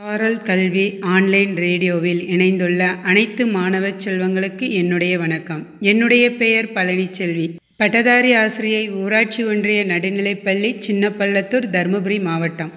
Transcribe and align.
சாரல் 0.00 0.42
கல்வி 0.42 0.98
ஆன்லைன் 1.00 1.56
ரேடியோவில் 1.56 2.28
இணைந்துள்ள 2.28 2.84
அனைத்து 2.84 3.46
மாணவ 3.46 3.88
செல்வங்களுக்கு 3.88 4.70
என்னுடைய 4.70 5.18
வணக்கம். 5.18 5.66
என்னுடைய 5.80 6.30
பெயர் 6.30 6.70
பழனிச்செல்வி. 6.74 7.56
பட்டதாரி 7.76 8.32
ஆசிரியை 8.32 8.90
ஊராட்சி 8.90 9.44
ஒன்றிய 9.44 9.84
நடுநிலைப்பள்ளி 9.84 10.70
சின்னப்பள்ளத்தூர் 10.86 11.68
தருமபுரி 11.72 12.22
மாவட்டம். 12.22 12.72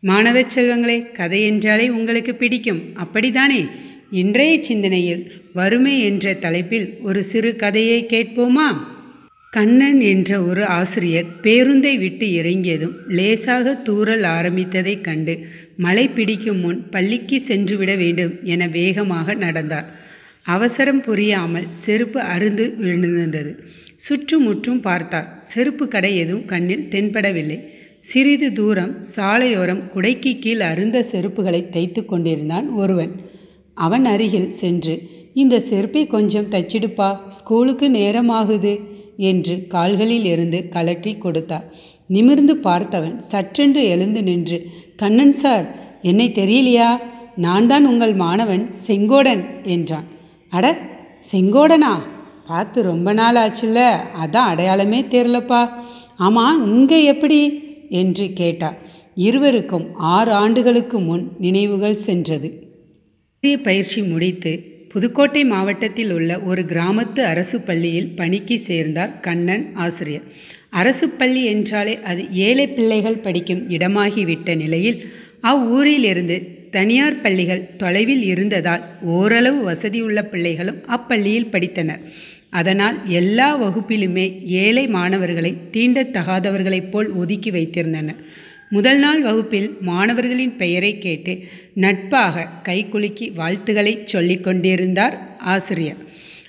மாணவ 0.00 0.40
செல்வங்களே 0.40 1.12
கதை 1.12 1.42
என்றாலே 1.42 1.88
உங்களுக்கு 1.88 2.34
பிடிக்கும். 2.34 2.82
அப்படிதானே 3.04 3.70
இன்றைய 4.10 4.62
சிந்தனையில் 4.62 5.32
வறுமை 5.52 6.00
என்ற 6.00 6.34
தலைப்பில் 6.34 6.98
ஒரு 7.02 7.22
சிறு 7.22 7.56
கதையை 7.56 8.06
கேட்போமா? 8.10 8.68
கண்ணன் 9.52 10.00
என்ற 10.00 10.42
ஒரு 10.42 10.64
ஆசிரியர் 10.64 11.24
பேருந்தை 11.42 11.98
விட்டு 11.98 12.32
இறங்கியதும் 12.32 12.92
லேசாக 13.08 13.82
தூறல் 13.84 14.26
ஆரம்பித்ததைக் 14.26 15.00
கண்டு 15.00 15.46
மழை 15.76 16.08
பிடிக்கும் 16.08 16.58
முன் 16.58 16.88
பள்ளிக்கு 16.88 17.40
சென்றுவிட 17.40 17.94
வேண்டும் 17.96 18.38
என 18.42 18.66
வேகமாக 18.66 19.34
நடந்தார். 19.34 19.92
அவசரம் 20.42 21.00
புரியாமல் 21.00 21.66
செருப்பு 21.70 22.20
அருந்து 22.20 22.76
விழுந்தது. 22.76 23.64
சுற்றுமுற்றும் 23.96 24.80
பார்த்தார். 24.80 25.36
செருப்பு 25.40 25.88
கடை 25.88 26.16
எதுவும் 26.16 26.44
கண்ணில் 26.44 26.88
தென்படவில்லை. 26.90 27.64
சிறிது 28.00 28.52
தூரம் 28.52 29.02
சாலையோரம் 29.16 29.82
குடைக்கு 29.94 30.38
கீழ் 30.38 30.60
அருந்த 30.60 31.04
செருப்புகளை 31.12 31.68
தைத்து 31.68 32.04
கொண்டிருந்தான் 32.04 32.68
ஒருவன். 32.68 33.10
அவன் 33.74 34.04
அருகில் 34.04 34.50
சென்று 34.50 35.02
இந்த 35.34 35.60
செருப்பை 35.60 36.06
கொஞ்சம் 36.06 36.50
தச்சிடுப்பா. 36.50 37.28
ஸ்கூலுக்கு 37.28 37.88
நேரமாகுது 37.88 38.89
என்று 39.20 39.54
கால்களில் 39.66 40.24
இருந்து 40.24 40.58
கலற்றி 40.70 41.12
கொடுத்தார். 41.18 41.66
நிமிர்ந்து 42.06 42.54
பார்த்தவன் 42.54 43.16
சற்றென்று 43.30 43.82
எழுந்து 43.94 44.22
நின்று 44.22 44.58
கண்ணன் 44.96 45.36
சார் 45.36 45.66
என்னை 46.02 46.26
தெரியலையா? 46.30 46.90
நான் 47.36 47.66
தான் 47.66 47.84
உங்கள் 47.86 48.14
மாணவன் 48.14 48.64
செங்கோடன் 48.86 49.42
என்றான். 49.64 50.08
அட 50.52 50.66
செங்கோடனா? 51.32 51.92
பார்த்து 52.48 52.78
ரொம்ப 52.82 53.08
நாள் 53.12 53.36
ஆச்சுல்ல 53.36 53.80
அதான் 54.22 54.50
அடையாளமே 54.52 55.00
தெரிலப்பா 55.10 55.60
ஆமாம் 56.16 56.62
இங்கே 56.72 56.98
எப்படி? 57.04 57.40
என்று 58.00 58.24
கேட்டார். 58.32 58.78
இருவருக்கும் 59.26 59.86
ஆறு 60.14 60.32
ஆண்டுகளுக்கு 60.32 60.98
முன் 61.00 61.24
நினைவுகள் 61.38 62.02
சென்றது. 62.06 62.48
பயிற்சி 63.64 64.00
முடித்து 64.02 64.52
புதுக்கோட்டை 64.92 65.44
மாவட்டத்தில் 65.44 66.12
உள்ள 66.12 66.40
ஒரு 66.40 66.62
கிராமத்து 66.62 67.20
அரசு 67.32 67.60
பள்ளியில் 67.60 68.08
பணிக்கு 68.16 68.58
சேர்ந்தார் 68.58 69.20
கண்ணன் 69.20 69.70
ஆசிரியர். 69.74 70.22
அரசு 70.70 71.08
பள்ளி 71.08 71.44
என்றாலே 71.44 71.98
அது 72.02 72.22
ஏழை 72.32 72.68
பிள்ளைகள் 72.68 73.18
படிக்கும் 73.18 73.62
இடமாகிவிட்ட 73.70 74.56
நிலையில் 74.56 74.98
அவ்வூரிலிருந்து 75.40 76.36
தனியார் 76.70 77.20
பள்ளிகள் 77.20 77.62
தொலைவில் 77.76 78.22
இருந்ததால் 78.22 78.82
ஓரளவு 79.02 79.62
வசதியுள்ள 79.62 80.24
பிள்ளைகளும் 80.24 80.82
அப்பள்ளியில் 80.88 81.50
படித்தனர். 81.52 82.02
அதனால் 82.50 82.96
எல்லா 83.06 83.48
வகுப்பிலுமே 83.62 84.26
ஏழை 84.44 84.86
மாணவர்களை 84.88 85.56
தீண்டத்தகாதவர்களைப் 85.72 86.90
போல் 86.90 87.10
ஒதுக்கி 87.12 87.50
வைத்திருந்தனர். 87.50 88.20
முதல் 88.74 88.98
நாள் 88.98 89.20
வகுப்பில் 89.20 89.68
மாணவர்களின் 89.80 90.52
பெயரை 90.56 90.90
கேட்டு 90.98 91.32
நட்பாக 91.74 92.44
கைகுலுக்கி 92.68 93.26
வாழ்த்துக்களை 93.34 93.94
சொல்லிக் 94.04 94.44
கொண்டிருந்தார் 94.44 95.16
ஆசிரியர். 95.54 96.00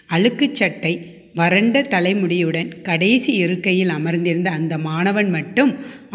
அழுக்கு 0.08 0.48
சட்டை 0.54 0.92
வறண்ட 1.34 1.82
தலைமுடியுடன் 1.94 2.70
கடைசி 2.82 3.32
இருக்கையில் 3.34 3.90
அமர்ந்திருந்த 3.90 4.50
அந்த 4.50 4.78
மாணவன் 4.78 5.30
மட்டும் 5.30 5.72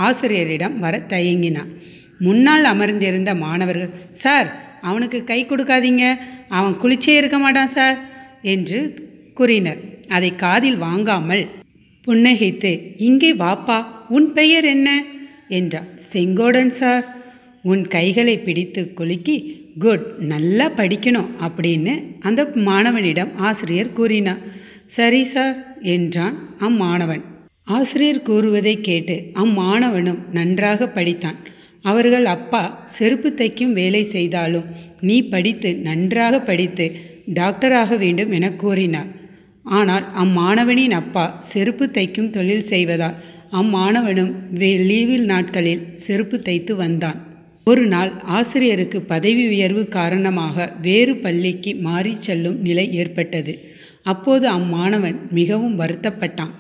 ஆசிரியரிடம் 0.08 0.76
வர 0.78 0.94
தயங்கினான். 1.08 1.72
முன்னால் 2.18 2.64
அமர்ந்திருந்த 2.64 3.34
மாணவர்கள் 3.34 3.96
சார் 4.22 4.48
அவனுக்கு 4.80 5.20
கை 5.24 5.40
கொடுக்காதீங்க 5.44 6.04
அவன் 6.48 6.78
குளிச்சே 6.82 7.16
இருக்க 7.16 7.38
மாட்டான் 7.38 7.74
சார் 7.78 7.98
என்று 8.54 8.80
கூறினர். 9.34 9.82
அதை 10.08 10.30
காதில் 10.36 10.78
வாங்காமல் 10.78 11.44
புன்னகைத்து 12.06 12.72
இங்கே 13.08 13.32
வாப்பா 13.34 13.78
உன் 14.08 14.32
பெயர் 14.32 14.64
என்ன? 14.64 14.88
என்றான். 15.48 15.88
செங்கோடன் 16.12 16.72
சார் 16.80 17.04
உன் 17.62 17.88
கைகளை 17.88 18.38
பிடித்து 18.38 18.82
குலுக்கி 18.94 19.36
குட் 19.78 20.04
நல்லா 20.18 20.66
படிக்கணும் 20.76 21.30
அப்படின்னு 21.46 21.94
அந்த 22.20 22.44
மாணவனிடம் 22.68 23.32
ஆசிரியர் 23.36 23.92
கூறினார். 23.92 24.42
சரி 24.86 25.22
சார் 25.24 25.56
என்றான் 25.94 26.36
அம்மாணவன். 26.58 27.24
ஆசிரியர் 27.64 28.22
கூறுவதை 28.22 28.80
கேட்டு 28.80 29.16
அம்மாணவனும் 29.34 30.20
நன்றாக 30.32 30.90
படித்தான். 30.94 31.38
அவர்கள் 31.82 32.24
அப்பா 32.24 32.62
செருப்பு 32.84 33.28
தைக்கும் 33.36 33.72
வேலை 33.72 34.02
செய்தாலும் 34.04 34.66
நீ 35.00 35.16
படித்து 35.28 35.70
நன்றாக 35.88 36.40
படித்து 36.40 36.86
டாக்டராக 37.34 37.98
வேண்டும் 37.98 38.30
என 38.30 38.52
கூறினார். 38.52 39.10
ஆனால் 39.64 40.04
அம்மாணவனின் 40.14 40.90
அப்பா 40.90 41.38
செருப்பு 41.42 41.86
தைக்கும் 41.92 42.30
தொழில் 42.30 42.68
செய்வதால் 42.72 43.16
அம்மாணவனும் 43.52 44.32
வே 44.52 44.78
லீவில் 44.78 45.24
நாட்களில் 45.24 45.86
செருப்பு 45.96 46.38
தைத்து 46.38 46.76
வந்தான். 46.76 47.26
ஒரு 47.64 47.86
நாள் 47.86 48.12
ஆசிரியருக்கு 48.22 49.02
பதவி 49.02 49.48
உயர்வு 49.48 49.88
காரணமாக 49.88 50.72
வேறு 50.82 51.16
பள்ளிக்கு 51.16 51.74
மாறி 51.74 52.16
செல்லும் 52.18 52.60
நிலை 52.60 52.94
ஏற்பட்டது. 52.94 53.58
அப்போது 54.02 54.46
அம்மாணவன் 54.46 55.18
மிகவும் 55.30 55.80
வருத்தப்பட்டான். 55.80 56.50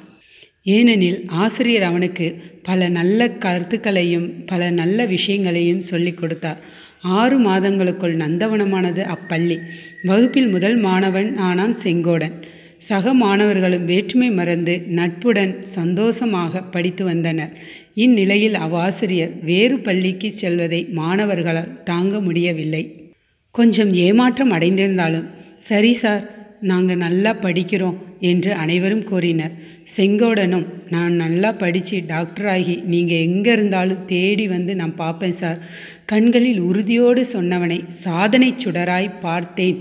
ஏனெனில் 0.62 1.22
ஆசிரியர் 1.26 1.82
அவனுக்கு 1.82 2.36
பல 2.62 2.88
நல்ல 2.88 3.30
கருத்துக்களையும் 3.30 4.44
பல 4.44 4.70
நல்ல 4.70 5.04
விஷயங்களையும் 5.04 5.82
சொல்லிக் 5.82 6.16
கொடுத்தார். 6.16 6.60
ஆறு 7.02 7.40
மாதங்களுக்குள் 7.40 8.16
நந்தவனமானது 8.16 9.06
அப்பள்ளி. 9.06 9.58
வகுப்பில் 10.02 10.48
முதல் 10.48 10.76
மாணவன் 10.76 11.36
ஆனான் 11.36 11.76
செங்கோடன். 11.84 12.42
சக 12.78 13.14
மாணவர்களும் 13.14 13.84
வேற்றுமை 13.84 14.30
மறந்து 14.30 14.82
நட்புடன் 14.86 15.66
சந்தோஷமாக 15.66 16.62
படித்து 16.62 17.04
வந்தனர். 17.04 17.50
இந்நிலையில் 17.94 18.54
அவ்வாசிரியர் 18.54 19.30
வேறு 19.42 19.78
பள்ளிக்கு 19.78 20.32
செல்வதை 20.32 20.86
மாணவர்களால் 20.90 21.82
தாங்க 21.82 22.20
முடியவில்லை. 22.20 23.14
கொஞ்சம் 23.50 23.92
ஏமாற்றம் 23.92 24.52
அடைந்திருந்தாலும் 24.52 25.26
சரி 25.58 25.92
சார் 25.92 26.35
நாங்கள் 26.70 27.02
நல்லா 27.04 27.32
படிக்கிறோம் 27.42 27.96
என்று 28.30 28.50
அனைவரும் 28.62 29.04
கூறினர். 29.10 29.54
செங்கோடனும் 29.96 30.66
நான் 30.94 31.14
நல்லா 31.22 31.50
படித்து 31.62 31.98
டாக்டராகி 32.12 32.76
நீங்கள் 32.92 33.24
எங்கே 33.26 33.52
இருந்தாலும் 33.56 34.04
தேடி 34.12 34.46
வந்து 34.54 34.74
நான் 34.80 34.94
பார்ப்பேன் 35.02 35.38
சார். 35.42 35.60
கண்களில் 36.12 36.60
உறுதியோடு 36.68 37.22
சொன்னவனை 37.34 37.78
சாதனை 38.04 38.50
சுடராய் 38.64 39.10
பார்த்தேன். 39.20 39.78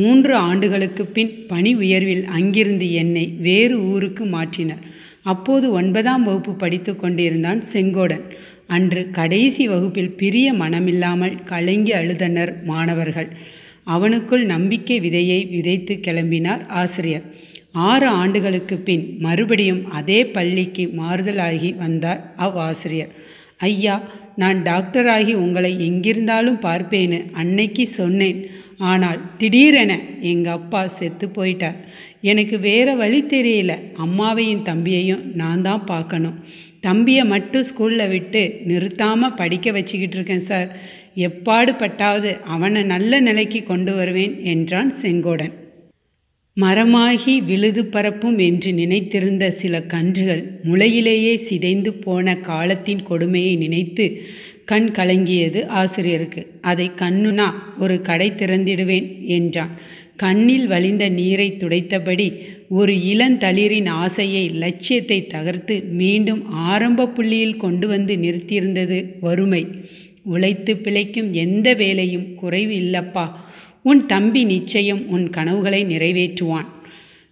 மூன்று 0.00 0.32
ஆண்டுகளுக்கு 0.48 1.04
பின் 1.16 1.32
பணி 1.52 1.72
உயர்வில் 1.82 2.24
அங்கிருந்து 2.38 2.88
என்னை 3.02 3.26
வேறு 3.48 3.76
ஊருக்கு 3.92 4.24
மாற்றினர். 4.36 4.84
அப்போது 5.32 5.66
ஒன்பதாம் 5.80 6.24
வகுப்பு 6.24 6.52
படித்து 6.64 6.92
கொண்டிருந்தான் 6.96 7.62
செங்கோடன். 7.72 8.26
அன்று 8.76 9.02
கடைசி 9.18 9.64
வகுப்பில் 9.68 10.14
பிரிய 10.20 10.48
மனமில்லாமல் 10.62 11.34
கலங்கி 11.44 11.92
அழுதனர் 12.00 12.52
மாணவர்கள். 12.70 13.30
அவனுக்குள் 13.94 14.44
நம்பிக்கை 14.54 14.96
விதையை 15.06 15.40
விதைத்து 15.54 15.94
கிளம்பினார் 16.06 16.62
ஆசிரியர். 16.82 17.26
ஆறு 17.88 18.06
ஆண்டுகளுக்கு 18.20 18.76
பின் 18.86 19.04
மறுபடியும் 19.24 19.82
அதே 19.98 20.20
பள்ளிக்கு 20.36 20.84
மாறுதலாகி 21.00 21.70
வந்தார் 21.82 22.22
அவ்வாசிரியர். 22.46 23.12
ஐயா 23.70 23.96
நான் 24.42 24.58
டாக்டராகி 24.70 25.32
உங்களை 25.44 25.72
எங்கிருந்தாலும் 25.88 26.60
பார்ப்பேன்னு 26.66 27.18
அன்னைக்கு 27.42 27.84
சொன்னேன். 28.00 28.40
ஆனால் 28.90 29.20
திடீரென 29.40 29.92
எங்கள் 30.30 30.56
அப்பா 30.58 30.80
செத்து 30.98 31.26
போயிட்டார். 31.36 31.78
எனக்கு 32.30 32.56
வேறு 32.68 32.92
வழி 32.96 33.20
தெரியல. 33.34 33.72
அம்மாவையும் 34.04 34.66
தம்பியையும் 34.70 35.24
நான் 35.40 35.64
தான் 35.68 35.84
பார்க்கணும். 35.92 36.36
தம்பியை 36.86 37.24
மட்டும் 37.32 37.66
ஸ்கூலில் 37.68 38.10
விட்டு 38.12 38.42
நிறுத்தாமல் 38.70 39.36
படிக்க 39.40 39.70
வச்சுக்கிட்டு 39.76 40.16
இருக்கேன் 40.18 40.48
சார். 40.50 40.68
எப்பாடுபட்டாவது 41.26 42.30
அவனை 42.54 42.82
நல்ல 42.82 43.20
நிலைக்கு 43.20 43.60
கொண்டு 43.62 43.94
வருவேன் 43.94 44.34
என்றான் 44.44 44.92
செங்கோடன். 45.02 45.54
மரமாகி 46.56 47.34
விழுது 47.42 47.82
பரப்பும் 47.86 48.38
என்று 48.38 48.70
நினைத்திருந்த 48.72 49.50
சில 49.50 49.80
கன்றுகள் 49.82 50.42
முளையிலேயே 50.64 51.34
சிதைந்து 51.48 51.90
போன 52.04 52.36
காலத்தின் 52.40 53.02
கொடுமையை 53.02 53.56
நினைத்து 53.56 54.06
கண் 54.64 54.88
கலங்கியது 54.94 55.60
ஆசிரியருக்கு. 55.66 56.42
அதை 56.60 56.90
கண்ணுனா 56.96 57.48
ஒரு 57.78 57.96
கடை 58.02 58.28
திறந்திடுவேன் 58.30 59.08
என்றான். 59.26 59.72
கண்ணில் 60.16 60.66
வழிந்த 60.66 61.04
நீரை 61.08 61.48
துடைத்தபடி 61.52 62.28
ஒரு 62.68 62.94
இளந்தளிரின் 63.12 63.88
ஆசையை 63.88 64.44
லட்சியத்தை 64.62 65.18
தகர்த்து 65.26 65.74
மீண்டும் 66.00 66.42
ஆரம்ப 66.70 67.08
புள்ளியில் 67.08 67.56
கொண்டு 67.56 67.88
வந்து 67.88 68.16
நிறுத்தியிருந்தது 68.16 68.98
வறுமை. 69.20 69.62
உழைத்து 70.34 70.72
பிழைக்கும் 70.76 71.30
எந்த 71.44 71.68
வேலையும் 71.74 72.26
குறைவு 72.34 72.74
இல்லப்பா. 72.78 73.26
உன் 73.82 74.00
தம்பி 74.06 74.42
நிச்சயம் 74.44 75.02
உன் 75.08 75.26
கனவுகளை 75.30 75.80
நிறைவேற்றுவான் 75.84 76.68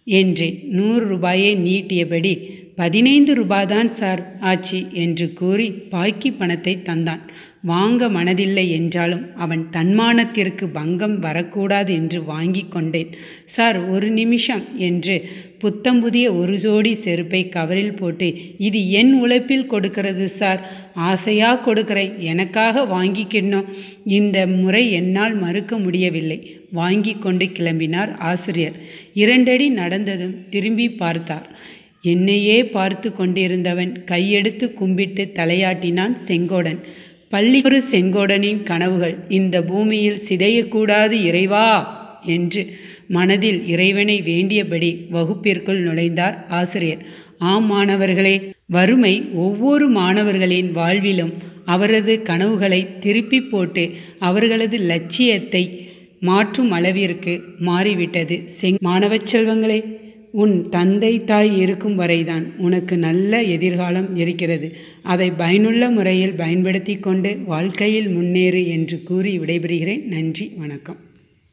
என்று 0.07 0.49
நூறு 0.77 1.05
ரூபாயை 1.07 1.53
நீட்டியபடி 1.59 2.33
பதினைந்து 2.77 3.33
ரூபாய்தான் 3.35 3.91
சார் 3.91 4.23
ஆச்சு 4.41 4.81
என்று 5.05 5.27
கூறி 5.33 5.67
பாக்கி 5.93 6.31
பணத்தை 6.33 6.75
தந்தான். 6.83 7.23
வாங்க 7.63 8.09
மனதில்லை 8.09 8.65
என்றாலும் 8.71 9.25
அவன் 9.37 9.63
தன்மானத்திற்கு 9.73 10.67
பங்கம் 10.73 11.17
வரக்கூடாது 11.19 11.93
என்று 11.93 12.19
வாங்கி 12.25 12.65
கொண்டேன். 12.69 13.11
சார் 13.47 13.79
ஒரு 13.89 14.09
நிமிஷம் 14.11 14.65
என்று 14.89 15.17
புத்தம் 15.59 16.01
புதிய 16.01 16.33
ஒரு 16.33 16.59
ஜோடி 16.59 16.95
செருப்பை 16.95 17.49
கவரில் 17.49 17.97
போட்டு 17.97 18.29
இது 18.59 18.91
என் 18.91 19.13
உழைப்பில் 19.13 19.67
கொடுக்கிறது 19.67 20.29
சார். 20.29 20.61
ஆசையாக 20.95 21.59
கொடுக்குறேன். 21.67 22.19
எனக்காக 22.19 22.85
வாங்கிக்கிடணும் 22.85 23.69
இந்த 24.05 24.47
முறை 24.47 24.93
என்னால் 24.93 25.35
மறுக்க 25.35 25.79
முடியவில்லை. 25.79 26.39
வாங்கி 26.73 27.15
கொண்டு 27.15 27.45
கிளம்பினார் 27.45 28.17
ஆசிரியர். 28.19 28.77
இரண்டடி 29.15 29.69
நடந்ததும் 29.71 30.37
திரும்பி 30.51 30.91
பார்த்தார். 30.91 31.49
என்னையே 32.01 32.65
பார்த்து 32.65 33.13
கொண்டிருந்தவன் 33.13 33.93
கையெடுத்து 34.11 34.75
கும்பிட்டு 34.75 35.33
தலையாட்டினான் 35.35 36.17
செங்கோடன். 36.29 36.81
பள்ளிக்குரு 37.31 37.81
செங்கோடனின் 37.91 38.63
கனவுகள். 38.63 39.17
இந்த 39.29 39.63
பூமியில் 39.63 40.21
சிதையக்கூடாது 40.29 41.17
இறைவா 41.25 41.69
என்று 42.27 42.63
மனதில் 43.09 43.67
இறைவனை 43.67 44.23
வேண்டியபடி 44.23 45.07
வகுப்பிற்குள் 45.11 45.85
நுழைந்தார் 45.85 46.47
ஆசிரியர். 46.49 47.07
ஆம் 47.39 47.67
மாணவர்களே 47.67 48.53
வறுமை 48.67 49.29
ஒவ்வொரு 49.33 49.89
மாணவர்களின் 49.89 50.77
வாழ்விலும் 50.77 51.33
அவரது 51.65 52.23
கனவுகளை 52.23 52.99
திருப்பி 53.01 53.41
போட்டு 53.41 53.91
அவர்களது 54.19 54.79
லட்சியத்தை 54.79 55.89
மாற்றும் 56.21 56.71
அளவிற்கு 56.71 57.43
மாறிவிட்டது. 57.59 58.43
செங் 58.47 58.77
மாணவச் 58.81 59.37
செல்வங்களே 59.37 60.05
உன் 60.33 60.69
தந்தை 60.69 61.25
தாய் 61.25 61.59
இருக்கும் 61.59 61.97
வரைதான் 61.97 62.55
உனக்கு 62.59 62.97
நல்ல 62.97 63.43
எதிர்காலம் 63.43 64.17
இருக்கிறது. 64.17 64.77
அதை 65.03 65.31
பயனுள்ள 65.31 65.91
முறையில் 65.91 66.35
பயன்படுத்தி 66.35 66.97
கொண்டு 66.97 67.39
வாழ்க்கையில் 67.47 68.09
முன்னேறு 68.09 68.69
என்று 68.69 69.03
கூறி 69.03 69.39
விடைபெறுகிறேன். 69.39 70.05
நன்றி 70.05 70.53
வணக்கம். 70.57 71.06